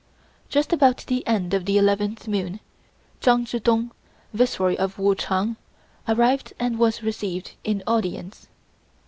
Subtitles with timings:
[0.49, 2.59] Just about the end of the eleventh moon
[3.19, 3.91] Chang Chih Tung,
[4.33, 5.57] Viceroy of Wuchang,
[6.07, 8.47] arrived, and was received in audience.